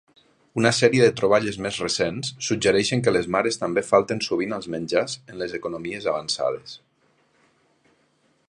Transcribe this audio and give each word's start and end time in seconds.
Una 0.59 0.69
sèrie 0.75 1.03
de 1.09 1.13
troballes 1.19 1.59
més 1.65 1.77
recents 1.83 2.31
suggereixen 2.47 3.05
que 3.07 3.13
les 3.15 3.29
mares 3.37 3.61
també 3.65 3.85
falten 3.91 4.25
sovint 4.31 4.57
als 4.59 4.69
menjars 4.77 5.17
en 5.33 5.39
les 5.43 5.57
economies 5.61 6.09
avançades. 6.15 6.79